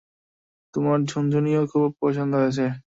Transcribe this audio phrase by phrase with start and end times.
[0.73, 2.65] তোমার ঝুনঝুনিও খুব পছন্দ হয়েছে।